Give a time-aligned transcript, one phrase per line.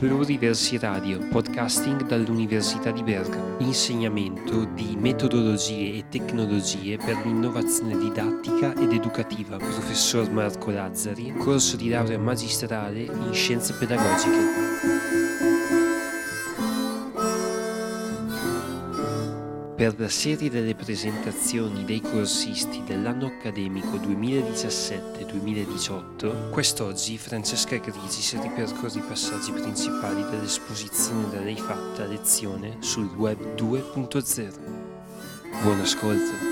[0.00, 3.58] Pluriversi Radio, podcasting dall'Università di Bergamo.
[3.58, 9.58] Insegnamento di metodologie e tecnologie per l'innovazione didattica ed educativa.
[9.58, 15.09] Professor Marco Lazzari, corso di laurea magistrale in scienze pedagogiche.
[19.80, 29.02] Per la serie delle presentazioni dei corsisti dell'anno accademico 2017-2018, quest'oggi Francesca Grigis ripercorre i
[29.02, 34.52] passaggi principali dell'esposizione da lei fatta a lezione sul Web 2.0.
[35.62, 36.49] Buon ascolto!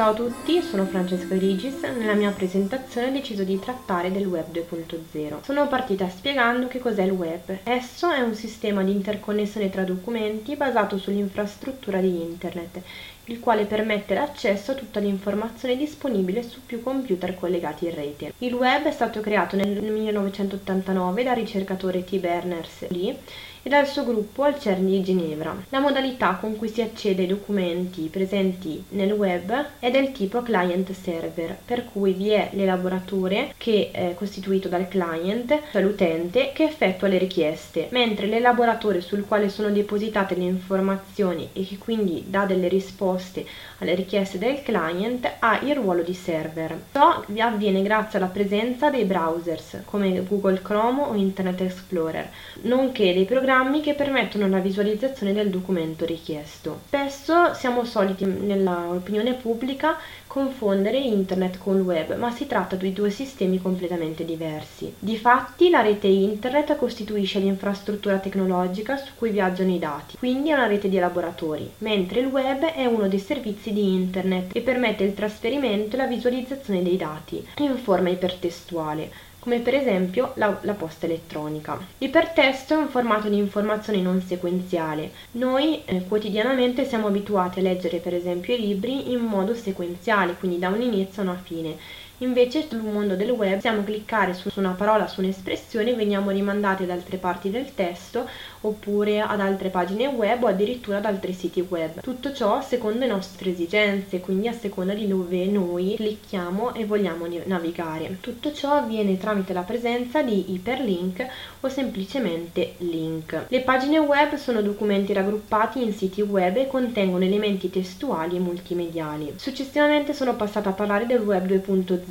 [0.00, 1.82] Ciao a tutti, sono Francesca Rigis.
[1.82, 5.42] Nella mia presentazione ho deciso di trattare del Web 2.0.
[5.42, 7.58] Sono partita spiegando che cos'è il web.
[7.64, 12.80] Esso è un sistema di interconnessione tra documenti basato sull'infrastruttura di Internet,
[13.26, 18.32] il quale permette l'accesso a tutta l'informazione disponibile su più computer collegati in rete.
[18.38, 22.16] Il web è stato creato nel 1989 dal ricercatore T.
[22.16, 23.18] Berners-Lee
[23.62, 25.54] e dal suo gruppo al CERN di Ginevra.
[25.68, 31.58] La modalità con cui si accede ai documenti presenti nel web è del tipo client-server,
[31.64, 37.18] per cui vi è l'elaboratore che è costituito dal client, cioè l'utente, che effettua le
[37.18, 43.44] richieste, mentre l'elaboratore sul quale sono depositate le informazioni e che quindi dà delle risposte
[43.78, 46.78] alle richieste del client ha il ruolo di server.
[46.92, 52.30] Ciò avviene grazie alla presenza dei browsers come Google Chrome o Internet Explorer,
[52.62, 56.82] nonché dei programmi programmi che permettono la visualizzazione del documento richiesto.
[56.86, 59.96] Spesso siamo soliti nell'opinione pubblica
[60.28, 64.94] confondere internet con web, ma si tratta di due sistemi completamente diversi.
[64.96, 70.68] Difatti la rete internet costituisce l'infrastruttura tecnologica su cui viaggiano i dati, quindi è una
[70.68, 75.14] rete di elaboratori, mentre il web è uno dei servizi di internet e permette il
[75.14, 79.10] trasferimento e la visualizzazione dei dati in forma ipertestuale
[79.40, 81.78] come per esempio la, la, posta elettronica.
[81.98, 85.10] L'ipertesto è un formato di informazione non sequenziale.
[85.32, 90.58] Noi eh, quotidianamente siamo abituati a leggere per esempio i libri in modo sequenziale, quindi
[90.58, 91.76] da un inizio a una fine.
[92.22, 96.90] Invece sul mondo del web possiamo cliccare su una parola, su un'espressione veniamo rimandati ad
[96.90, 98.28] altre parti del testo
[98.60, 102.02] oppure ad altre pagine web o addirittura ad altri siti web.
[102.02, 107.26] Tutto ciò secondo le nostre esigenze, quindi a seconda di dove noi clicchiamo e vogliamo
[107.44, 108.18] navigare.
[108.20, 111.26] Tutto ciò avviene tramite la presenza di iperlink
[111.60, 113.46] o semplicemente link.
[113.48, 119.32] Le pagine web sono documenti raggruppati in siti web e contengono elementi testuali e multimediali.
[119.36, 122.08] Successivamente sono passata a parlare del web 2.0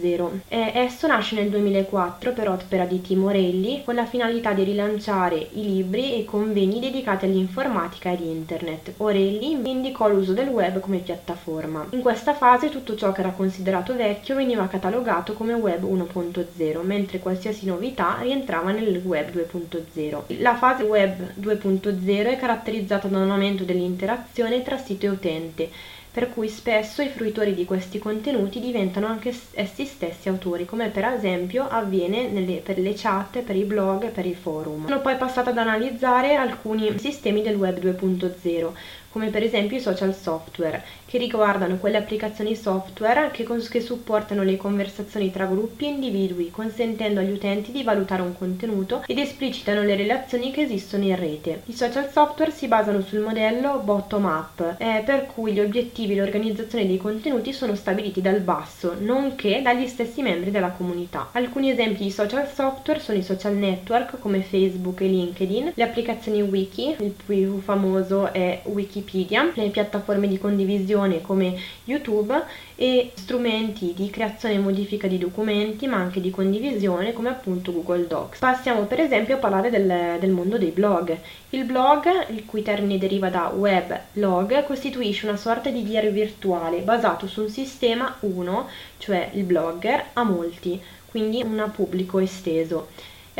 [0.47, 5.35] eh, esso nasce nel 2004 per opera di Timo Morelli con la finalità di rilanciare
[5.35, 8.93] i libri e convegni dedicati all'informatica ed internet.
[8.97, 11.85] Orelli indicò l'uso del web come piattaforma.
[11.91, 17.19] In questa fase tutto ciò che era considerato vecchio veniva catalogato come web 1.0, mentre
[17.19, 20.41] qualsiasi novità rientrava nel web 2.0.
[20.41, 25.69] La fase web 2.0 è caratterizzata da un aumento dell'interazione tra sito e utente
[26.12, 31.06] per cui spesso i fruitori di questi contenuti diventano anche essi stessi autori, come per
[31.06, 34.88] esempio avviene nelle, per le chat, per i blog, per i forum.
[34.88, 38.72] Sono poi passata ad analizzare alcuni sistemi del web 2.0,
[39.12, 44.58] come per esempio i social software, che riguardano quelle applicazioni software che, che, supportano le
[44.58, 49.96] conversazioni tra gruppi e individui, consentendo agli utenti di valutare un contenuto ed esplicitano le
[49.96, 51.64] relazioni che esistono in rete.
[51.66, 56.86] I social software si basano sul modello bottom-up, eh, per cui gli obiettivi e l'organizzazione
[56.86, 61.30] dei contenuti sono stabiliti dal basso, nonché dagli stessi membri della comunità.
[61.31, 66.41] Alcuni esempi di social software sono i social network come Facebook e LinkedIn, le applicazioni
[66.44, 72.43] wiki, il più famoso è Wikipedia, Wikipedia, le piattaforme di condivisione come YouTube
[72.75, 78.07] e strumenti di creazione e modifica di documenti ma anche di condivisione come appunto Google
[78.07, 78.39] Docs.
[78.39, 81.17] Passiamo per esempio a parlare del, del mondo dei blog.
[81.51, 86.81] Il blog, il cui termine deriva da web log, costituisce una sorta di diario virtuale
[86.81, 88.67] basato su un sistema 1,
[88.97, 90.79] cioè il blogger, a molti,
[91.09, 92.87] quindi un pubblico esteso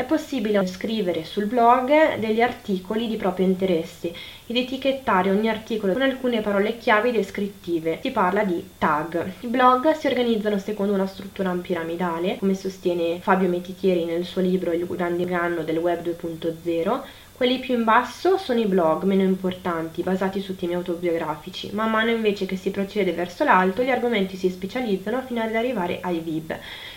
[0.00, 4.10] è possibile scrivere sul blog degli articoli di proprio interesse
[4.46, 7.98] ed etichettare ogni articolo con alcune parole chiave descrittive.
[8.00, 9.32] Si parla di tag.
[9.40, 14.72] I blog si organizzano secondo una struttura piramidale, come sostiene Fabio Metitieri nel suo libro
[14.72, 17.00] Il grande inganno del web 2.0,
[17.40, 21.70] quelli più in basso sono i blog meno importanti, basati su temi autobiografici.
[21.72, 26.00] Man mano invece che si procede verso l'alto, gli argomenti si specializzano fino ad arrivare
[26.02, 26.54] ai VIB,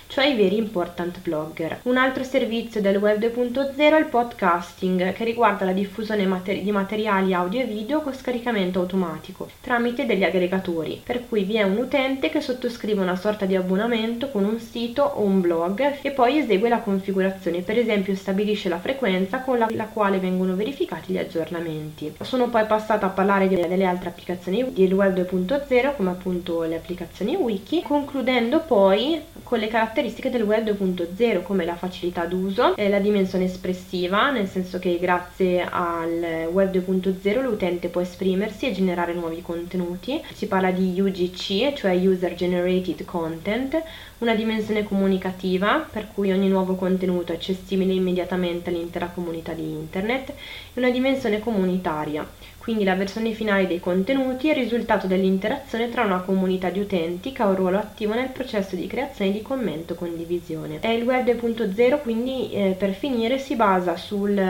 [0.07, 1.79] cioè i veri important blogger.
[1.83, 6.71] Un altro servizio del web 2.0 è il podcasting, che riguarda la diffusione mater- di
[6.71, 11.77] materiali audio e video con scaricamento automatico tramite degli aggregatori, per cui vi è un
[11.77, 16.37] utente che sottoscrive una sorta di abbonamento con un sito o un blog e poi
[16.37, 21.17] esegue la configurazione, per esempio stabilisce la frequenza con la, la quale vengono verificati gli
[21.17, 22.13] aggiornamenti.
[22.21, 27.35] Sono poi passata a parlare delle altre applicazioni del web 2.0 come appunto le applicazioni
[27.35, 32.99] wiki, concludendo poi con le caratteristiche del web 2.0 come la facilità d'uso e la
[32.99, 39.41] dimensione espressiva, nel senso che grazie al web 2.0 l'utente può esprimersi e generare nuovi
[39.41, 40.21] contenuti.
[40.33, 43.81] Si parla di UGC, cioè User Generated Content,
[44.17, 50.29] una dimensione comunicativa, per cui ogni nuovo contenuto è accessibile immediatamente all'intera comunità di internet,
[50.29, 50.33] e
[50.73, 52.27] una dimensione comunitaria,
[52.63, 57.33] quindi la versione finale dei contenuti è il risultato dell'interazione tra una comunità di utenti
[57.33, 60.79] che ha un ruolo attivo nel processo di creazione di commento e condivisione.
[60.79, 64.41] E il web 2.0 quindi eh, per finire si basa sul,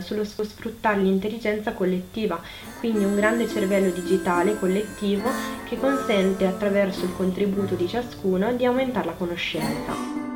[0.00, 2.38] sullo sfruttare l'intelligenza collettiva,
[2.78, 5.30] quindi un grande cervello digitale collettivo
[5.66, 10.31] che consente attraverso il contributo di ciascuno di aumentare la conoscenza.